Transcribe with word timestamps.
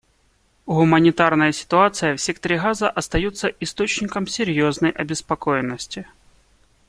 Гуманитарная 0.65 1.51
ситуация 1.51 2.15
в 2.15 2.17
секторе 2.19 2.59
Газа 2.59 2.89
остается 2.89 3.49
источником 3.59 4.25
серьезной 4.25 4.89
обеспокоенности. 4.89 6.07